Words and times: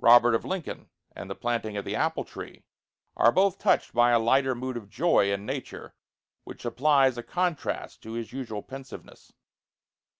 'Robert 0.00 0.34
of 0.34 0.44
Lincoln,' 0.44 0.88
and 1.14 1.30
'The 1.30 1.36
Planting 1.36 1.76
of 1.76 1.84
the 1.84 1.94
Apple 1.94 2.24
Tree' 2.24 2.64
are 3.16 3.30
both 3.30 3.56
touched 3.60 3.94
with 3.94 4.06
a 4.12 4.18
lighter 4.18 4.52
mood 4.52 4.76
of 4.76 4.88
joy 4.90 5.30
in 5.30 5.46
nature, 5.46 5.94
which 6.42 6.62
supplies 6.62 7.16
a 7.16 7.22
contrast 7.22 8.02
to 8.02 8.14
his 8.14 8.32
usual 8.32 8.64
pensiveness. 8.64 9.32